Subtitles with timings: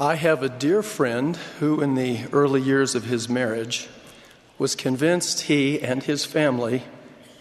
[0.00, 3.86] I have a dear friend who, in the early years of his marriage,
[4.58, 6.84] was convinced he and his family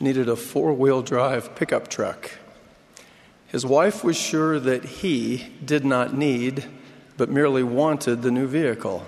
[0.02, 2.32] needed a four wheel drive pickup truck.
[3.48, 6.66] His wife was sure that he did not need,
[7.16, 9.06] but merely wanted the new vehicle.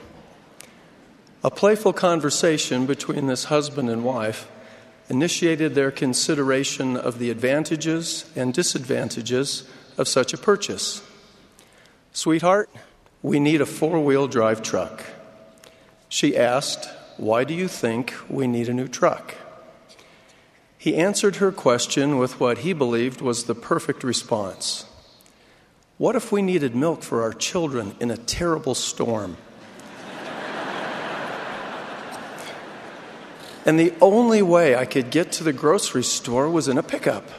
[1.43, 4.49] A playful conversation between this husband and wife
[5.09, 11.01] initiated their consideration of the advantages and disadvantages of such a purchase.
[12.13, 12.69] Sweetheart,
[13.23, 15.03] we need a four wheel drive truck.
[16.09, 19.35] She asked, Why do you think we need a new truck?
[20.77, 24.85] He answered her question with what he believed was the perfect response
[25.97, 29.37] What if we needed milk for our children in a terrible storm?
[33.65, 37.29] and the only way I could get to the grocery store was in a pickup.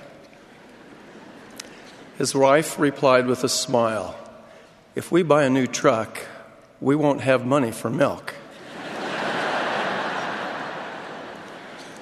[2.18, 4.16] His wife replied with a smile
[4.94, 6.18] If we buy a new truck,
[6.80, 8.34] we won't have money for milk.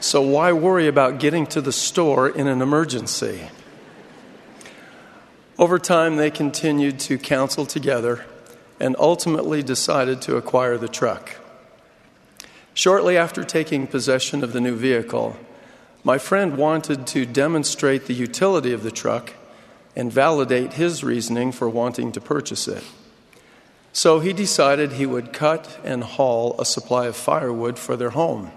[0.00, 3.48] So why worry about getting to the store in an emergency?
[5.56, 8.24] Over time, they continued to counsel together
[8.80, 11.36] and ultimately decided to acquire the truck.
[12.74, 15.36] Shortly after taking possession of the new vehicle,
[16.02, 19.34] my friend wanted to demonstrate the utility of the truck
[19.96, 22.84] and validate his reasoning for wanting to purchase it.
[23.92, 28.52] So he decided he would cut and haul a supply of firewood for their home.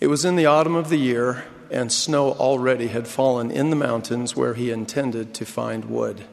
[0.00, 3.76] It was in the autumn of the year, and snow already had fallen in the
[3.76, 6.24] mountains where he intended to find wood.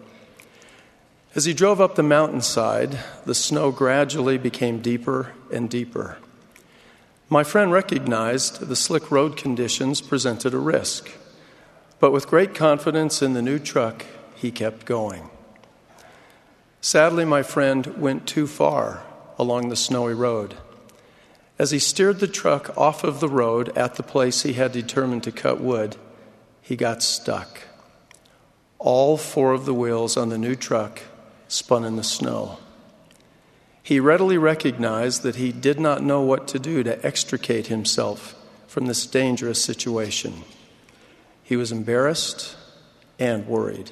[1.35, 6.17] As he drove up the mountainside, the snow gradually became deeper and deeper.
[7.27, 11.11] My friend recognized the slick road conditions presented a risk,
[12.05, 15.27] but with great confidence in the new truck, he kept going.
[16.79, 19.01] Sadly, my friend went too far
[19.39, 20.53] along the snowy road.
[21.57, 25.23] As he steered the truck off of the road at the place he had determined
[25.23, 25.95] to cut wood,
[26.61, 27.61] he got stuck.
[28.77, 31.01] All four of the wheels on the new truck
[31.47, 32.59] spun in the snow.
[33.81, 38.35] He readily recognized that he did not know what to do to extricate himself
[38.67, 40.43] from this dangerous situation.
[41.45, 42.57] He was embarrassed
[43.19, 43.91] and worried.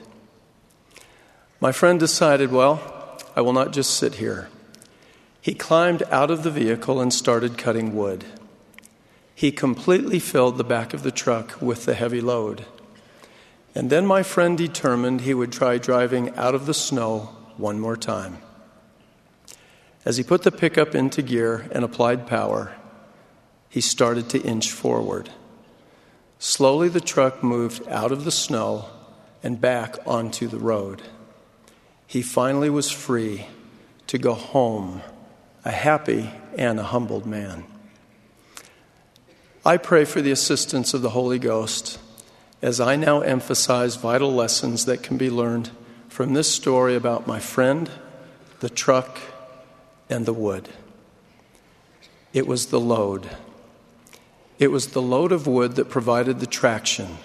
[1.62, 2.82] My friend decided, well,
[3.36, 4.50] I will not just sit here.
[5.40, 8.26] He climbed out of the vehicle and started cutting wood.
[9.36, 12.66] He completely filled the back of the truck with the heavy load.
[13.76, 17.98] And then my friend determined he would try driving out of the snow one more
[17.98, 18.40] time.
[20.06, 22.76] As he put the pickup into gear and applied power,
[23.70, 25.30] he started to inch forward.
[26.46, 28.90] Slowly, the truck moved out of the snow
[29.42, 31.02] and back onto the road.
[32.06, 33.48] He finally was free
[34.08, 35.02] to go home
[35.64, 37.64] a happy and a humbled man.
[39.66, 41.98] I pray for the assistance of the Holy Ghost
[42.62, 45.72] as I now emphasize vital lessons that can be learned
[46.10, 47.90] from this story about my friend,
[48.60, 49.18] the truck,
[50.10, 50.68] and the wood.
[52.34, 53.30] It was the load.
[54.60, 57.18] It was the load of wood that provided the traction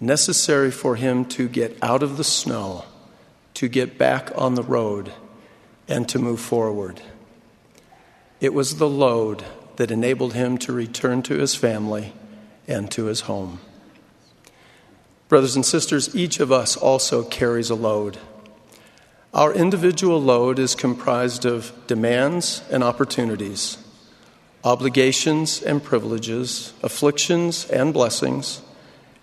[0.00, 2.84] necessary for him to get out of the snow,
[3.54, 5.12] to get back on the road,
[5.86, 7.00] and to move forward.
[8.40, 9.44] It was the load
[9.76, 12.14] that enabled him to return to his family
[12.66, 13.60] and to his home.
[15.28, 18.18] Brothers and sisters, each of us also carries a load.
[19.32, 23.78] Our individual load is comprised of demands and opportunities,
[24.64, 28.60] obligations and privileges, afflictions and blessings,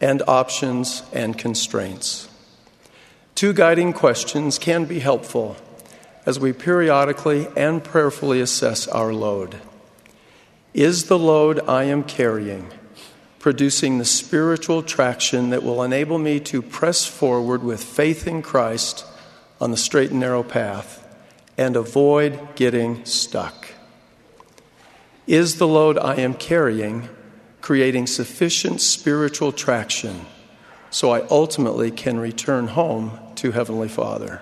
[0.01, 2.27] and options and constraints.
[3.35, 5.57] Two guiding questions can be helpful
[6.25, 9.59] as we periodically and prayerfully assess our load.
[10.73, 12.71] Is the load I am carrying
[13.39, 19.05] producing the spiritual traction that will enable me to press forward with faith in Christ
[19.61, 21.01] on the straight and narrow path
[21.57, 23.69] and avoid getting stuck?
[25.28, 27.09] Is the load I am carrying
[27.59, 30.26] creating sufficient spiritual traction
[30.90, 34.41] so I ultimately can return home to Heavenly Father?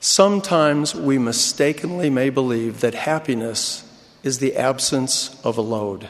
[0.00, 3.84] Sometimes we mistakenly may believe that happiness
[4.24, 6.08] is the absence of a load.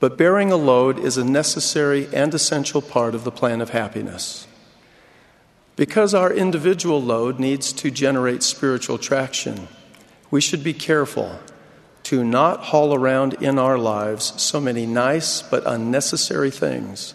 [0.00, 4.48] But bearing a load is a necessary and essential part of the plan of happiness.
[5.76, 9.68] Because our individual load needs to generate spiritual traction,
[10.32, 11.38] we should be careful
[12.10, 17.14] to not haul around in our lives so many nice but unnecessary things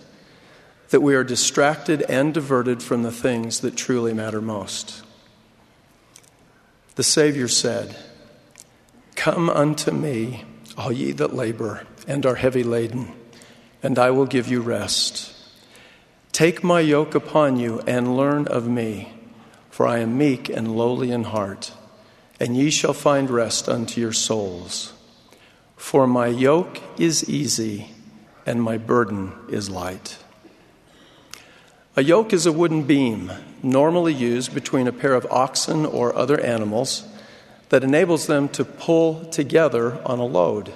[0.88, 5.04] that we are distracted and diverted from the things that truly matter most.
[6.96, 7.94] The Savior said,
[9.18, 10.46] Come unto me,
[10.78, 13.12] all ye that labor and are heavy laden,
[13.84, 15.36] and I will give you rest.
[16.32, 19.12] Take my yoke upon you and learn of me,
[19.70, 21.74] for I am meek and lowly in heart,
[22.40, 24.94] and ye shall find rest unto your souls.
[25.76, 27.92] For my yoke is easy
[28.46, 30.18] and my burden is light.
[31.96, 33.32] A yoke is a wooden beam
[33.64, 37.08] normally used between a pair of oxen or other animals
[37.70, 40.74] that enables them to pull together on a load.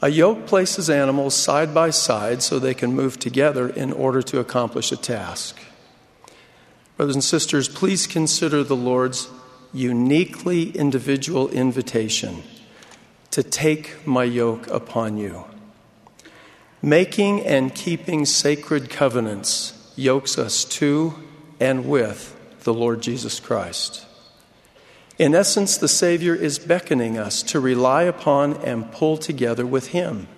[0.00, 4.38] A yoke places animals side by side so they can move together in order to
[4.38, 5.58] accomplish a task.
[6.96, 9.28] Brothers and sisters, please consider the Lord's
[9.72, 12.42] uniquely individual invitation
[13.30, 15.44] to take my yoke upon you.
[16.82, 21.14] Making and keeping sacred covenants yokes us to
[21.58, 22.34] and with
[22.64, 24.06] the Lord Jesus Christ.
[25.18, 30.28] In essence, the Savior is beckoning us to rely upon and pull together with Him,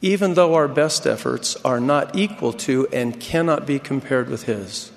[0.00, 4.90] even though our best efforts are not equal to and cannot be compared with His.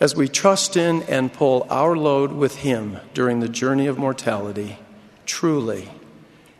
[0.00, 4.78] As we trust in and pull our load with Him during the journey of mortality,
[5.26, 5.90] truly,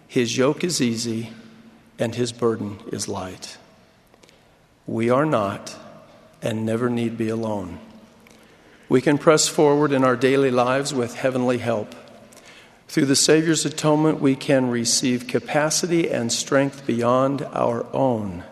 [0.06, 1.32] His yoke is easy
[1.98, 3.56] and His burden is light.
[4.86, 5.74] We are not
[6.42, 7.78] and never need be alone.
[8.90, 11.94] We can press forward in our daily lives with heavenly help.
[12.88, 18.44] Through the Savior's atonement, we can receive capacity and strength beyond our own.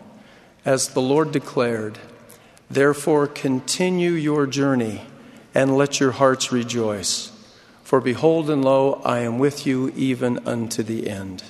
[0.65, 1.99] As the Lord declared,
[2.69, 5.01] Therefore, continue your journey
[5.55, 7.31] and let your hearts rejoice.
[7.83, 11.43] For behold, and lo, I am with you even unto the end.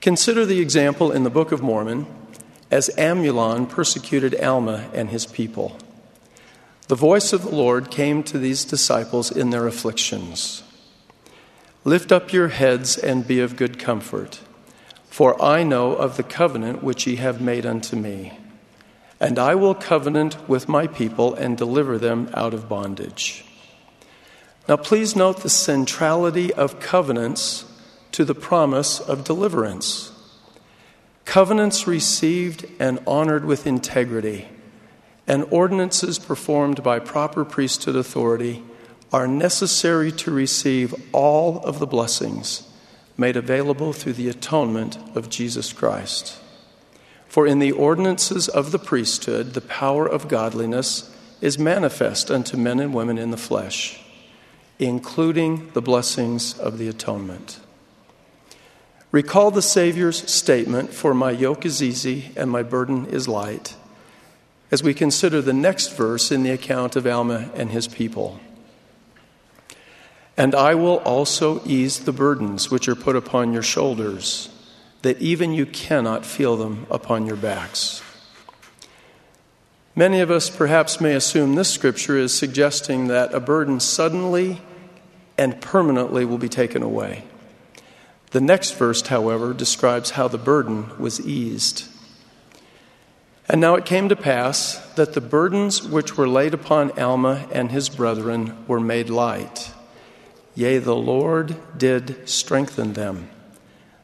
[0.00, 2.06] Consider the example in the Book of Mormon
[2.70, 5.76] as Amulon persecuted Alma and his people.
[6.88, 10.62] The voice of the Lord came to these disciples in their afflictions
[11.84, 14.40] Lift up your heads and be of good comfort,
[15.10, 18.38] for I know of the covenant which ye have made unto me.
[19.22, 23.44] And I will covenant with my people and deliver them out of bondage.
[24.68, 27.64] Now, please note the centrality of covenants
[28.10, 30.10] to the promise of deliverance.
[31.24, 34.48] Covenants received and honored with integrity,
[35.28, 38.64] and ordinances performed by proper priesthood authority
[39.12, 42.68] are necessary to receive all of the blessings
[43.16, 46.38] made available through the atonement of Jesus Christ.
[47.32, 52.78] For in the ordinances of the priesthood, the power of godliness is manifest unto men
[52.78, 53.98] and women in the flesh,
[54.78, 57.58] including the blessings of the atonement.
[59.12, 63.76] Recall the Savior's statement, For my yoke is easy and my burden is light,
[64.70, 68.40] as we consider the next verse in the account of Alma and his people.
[70.36, 74.50] And I will also ease the burdens which are put upon your shoulders,
[75.02, 78.02] that even you cannot feel them upon your backs.
[79.94, 84.62] Many of us perhaps may assume this scripture is suggesting that a burden suddenly
[85.36, 87.24] and permanently will be taken away.
[88.30, 91.84] The next verse, however, describes how the burden was eased.
[93.48, 97.70] And now it came to pass that the burdens which were laid upon Alma and
[97.70, 99.72] his brethren were made light.
[100.54, 103.28] Yea, the Lord did strengthen them,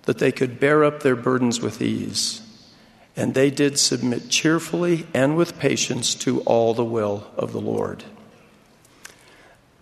[0.08, 2.40] that they could bear up their burdens with ease.
[3.14, 8.04] And they did submit cheerfully and with patience to all the will of the Lord.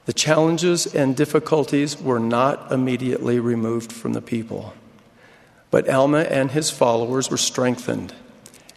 [0.06, 4.74] The challenges and difficulties were not immediately removed from the people,
[5.70, 8.12] but Alma and his followers were strengthened,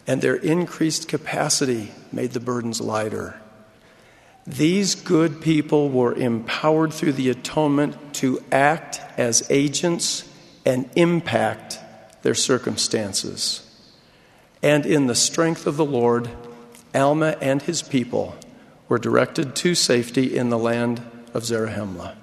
[0.06, 3.42] and their increased capacity made the burdens lighter.
[4.46, 10.29] These good people were empowered through the atonement to act as agents
[10.70, 11.80] and impact
[12.22, 13.66] their circumstances.
[14.62, 16.30] And in the strength of the Lord,
[16.94, 18.36] Alma and his people
[18.88, 21.02] were directed to safety in the land
[21.34, 22.16] of Zarahemla.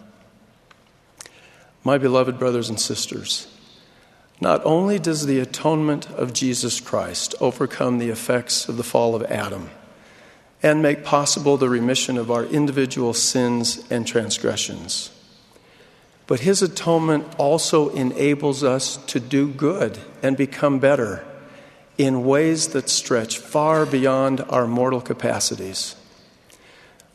[1.82, 3.48] My beloved brothers and sisters,
[4.40, 9.24] not only does the atonement of Jesus Christ overcome the effects of the fall of
[9.24, 9.70] Adam
[10.62, 15.10] and make possible the remission of our individual sins and transgressions,
[16.26, 21.24] but his atonement also enables us to do good and become better
[21.98, 25.94] in ways that stretch far beyond our mortal capacities.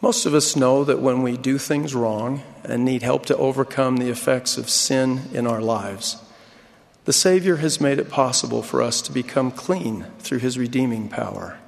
[0.01, 3.97] Most of us know that when we do things wrong and need help to overcome
[3.97, 6.17] the effects of sin in our lives,
[7.05, 11.59] the Savior has made it possible for us to become clean through His redeeming power.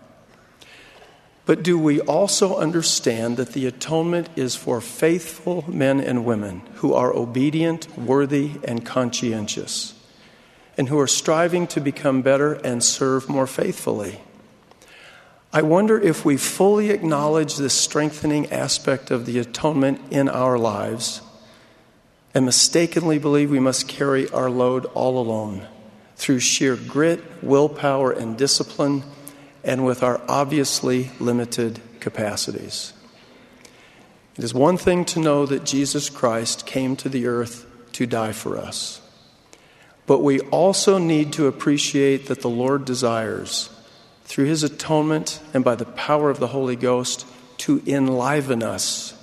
[1.46, 6.94] But do we also understand that the atonement is for faithful men and women who
[6.94, 9.94] are obedient, worthy, and conscientious,
[10.78, 14.22] and who are striving to become better and serve more faithfully?
[15.52, 21.22] I wonder if we fully acknowledge this strengthening aspect of the atonement in our lives
[22.34, 25.68] and mistakenly believe we must carry our load all alone
[26.16, 29.04] through sheer grit, willpower, and discipline,
[29.64, 32.94] and with our obviously limited capacities.
[34.38, 38.32] It is one thing to know that Jesus Christ came to the earth to die
[38.32, 39.02] for us,
[40.06, 43.70] but we also need to appreciate that the Lord desires
[44.26, 47.26] through his atonement and by the power of the Holy Ghost
[47.60, 49.14] to enliven us,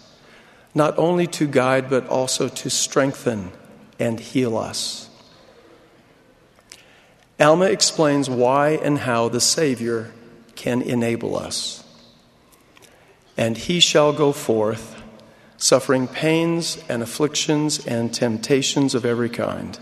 [0.75, 3.51] not only to guide, but also to strengthen
[3.99, 5.09] and heal us.
[7.41, 10.13] Alma explains why and how the Savior
[10.61, 11.83] can enable us.
[13.35, 15.03] And he shall go forth,
[15.57, 19.79] suffering pains and afflictions and temptations of every kind.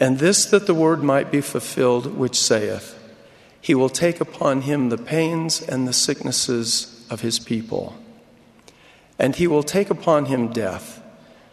[0.00, 2.94] And this that the word might be fulfilled, which saith,
[3.60, 7.94] he will take upon him the pains and the sicknesses of his people.
[9.18, 11.02] And he will take upon him death,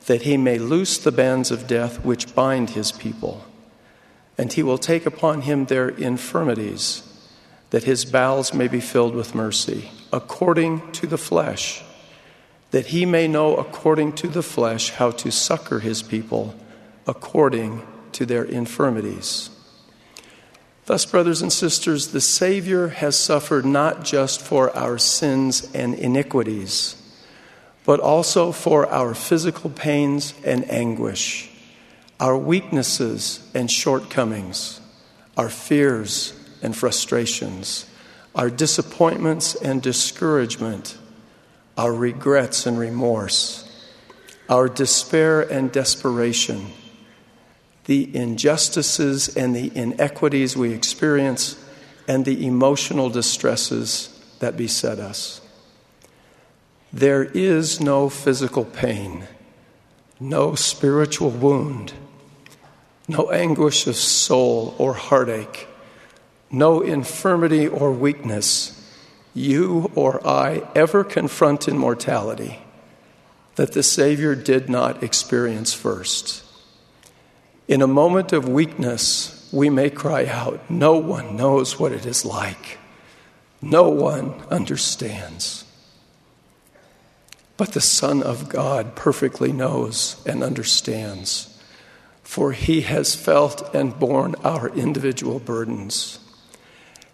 [0.05, 3.43] that he may loose the bands of death which bind his people.
[4.38, 7.03] And he will take upon him their infirmities,
[7.75, 11.84] that his bowels may be filled with mercy, according to the flesh,
[12.72, 16.55] that he may know according to the flesh how to succor his people,
[17.05, 19.50] according to their infirmities.
[20.86, 26.96] Thus, brothers and sisters, the Savior has suffered not just for our sins and iniquities,
[27.84, 31.51] but also for our physical pains and anguish,
[32.22, 34.79] our weaknesses and shortcomings,
[35.36, 37.86] our fears and frustrations,
[38.36, 40.98] our disappointments and discouragement,
[41.77, 43.62] our regrets and remorse,
[44.50, 46.67] our despair and desperation
[47.86, 51.55] the injustices and the inequities we experience,
[52.07, 55.41] and the emotional distresses that beset us.
[56.91, 59.27] There is no physical pain,
[60.19, 61.93] no spiritual wound,
[63.07, 65.67] no anguish of soul or heartache,
[66.51, 68.71] no infirmity or weakness
[69.35, 72.59] you or I ever confront in mortality
[73.55, 76.43] that the Savior did not experience first.
[77.67, 82.25] In a moment of weakness, we may cry out, No one knows what it is
[82.25, 82.77] like.
[83.61, 85.65] No one understands.
[87.57, 91.57] But the Son of God perfectly knows and understands,
[92.21, 96.19] for he has felt and borne our individual burdens.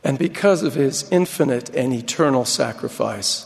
[0.04, 3.46] And because of his infinite and eternal sacrifice,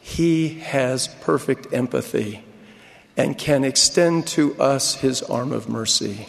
[0.00, 2.44] he has perfect empathy
[3.16, 6.28] and can extend to us his arm of mercy.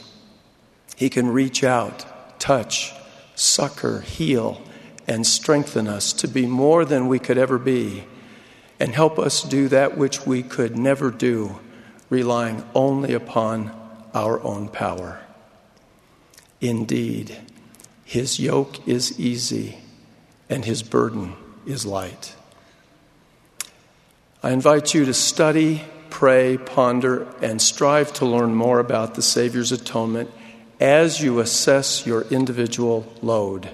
[0.95, 2.93] He can reach out, touch,
[3.35, 4.61] succor, heal,
[5.07, 8.05] and strengthen us to be more than we could ever be,
[8.79, 11.59] and help us do that which we could never do,
[12.09, 13.71] relying only upon
[14.13, 15.19] our own power.
[16.61, 17.37] Indeed,
[18.07, 19.77] his yoke is easy
[20.49, 21.35] and his burden
[21.65, 22.33] is light.
[24.41, 29.73] I invite you to study, pray, ponder, and strive to learn more about the Savior's
[29.73, 30.31] atonement
[30.79, 33.69] as you assess your individual load.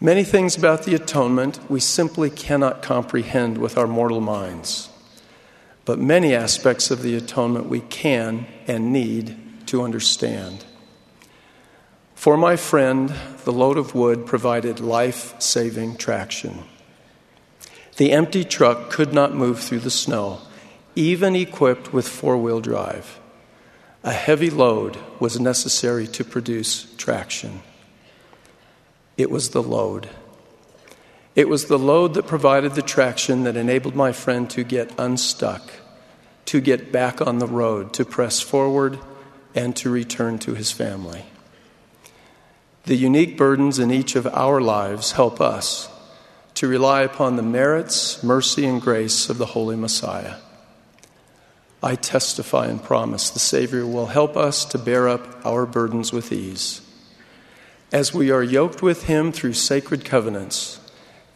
[0.00, 4.88] Many things about the atonement we simply cannot comprehend with our mortal minds,
[5.84, 9.36] but many aspects of the atonement we can and need
[9.66, 10.64] to understand.
[12.20, 16.64] For my friend, the load of wood provided life saving traction.
[17.96, 20.42] The empty truck could not move through the snow,
[20.94, 23.18] even equipped with four wheel drive.
[24.04, 27.62] A heavy load was necessary to produce traction.
[29.16, 30.10] It was the load.
[31.34, 35.72] It was the load that provided the traction that enabled my friend to get unstuck,
[36.44, 38.98] to get back on the road, to press forward,
[39.54, 41.24] and to return to his family.
[42.84, 45.88] The unique burdens in each of our lives help us
[46.54, 50.36] to rely upon the merits, mercy, and grace of the Holy Messiah.
[51.82, 56.32] I testify and promise the Savior will help us to bear up our burdens with
[56.32, 56.82] ease.
[57.92, 60.78] As we are yoked with Him through sacred covenants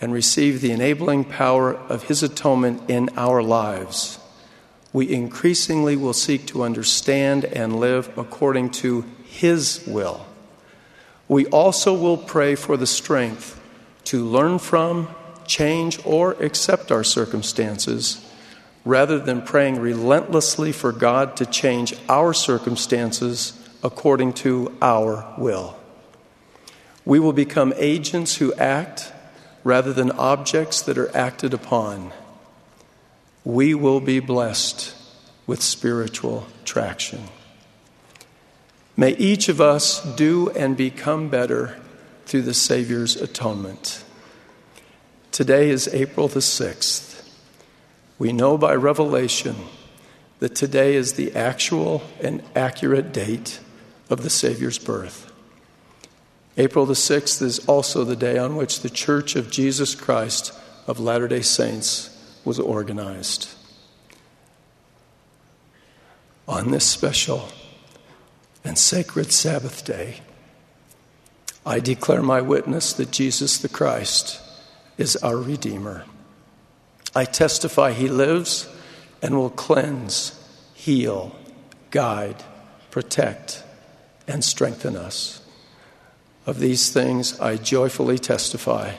[0.00, 4.18] and receive the enabling power of His atonement in our lives,
[4.92, 10.26] we increasingly will seek to understand and live according to His will.
[11.28, 13.60] We also will pray for the strength
[14.04, 15.08] to learn from,
[15.46, 18.20] change, or accept our circumstances
[18.84, 25.76] rather than praying relentlessly for God to change our circumstances according to our will.
[27.06, 29.12] We will become agents who act
[29.62, 32.12] rather than objects that are acted upon.
[33.44, 34.94] We will be blessed
[35.46, 37.28] with spiritual traction.
[38.96, 41.76] May each of us do and become better
[42.26, 44.04] through the Savior's atonement.
[45.32, 47.28] Today is April the 6th.
[48.20, 49.56] We know by revelation
[50.38, 53.58] that today is the actual and accurate date
[54.08, 55.32] of the Savior's birth.
[56.56, 60.52] April the 6th is also the day on which the Church of Jesus Christ
[60.86, 62.10] of Latter day Saints
[62.44, 63.48] was organized.
[66.46, 67.48] On this special
[68.64, 70.20] and sacred Sabbath day,
[71.66, 74.40] I declare my witness that Jesus the Christ
[74.98, 76.04] is our Redeemer.
[77.14, 78.68] I testify he lives
[79.22, 80.38] and will cleanse,
[80.74, 81.36] heal,
[81.90, 82.42] guide,
[82.90, 83.62] protect,
[84.26, 85.40] and strengthen us.
[86.46, 88.96] Of these things I joyfully testify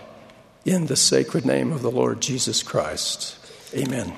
[0.63, 3.37] in the sacred name of the Lord Jesus Christ.
[3.75, 4.13] Amen.